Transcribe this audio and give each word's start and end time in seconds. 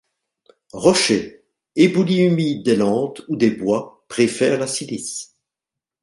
Rochers, 0.73 1.43
éboulis 1.75 2.23
humides 2.23 2.63
des 2.63 2.75
landes 2.75 3.23
ou 3.27 3.35
des 3.35 3.51
bois, 3.51 4.03
préfère 4.07 4.57
la 4.59 4.65
silice. 4.65 5.35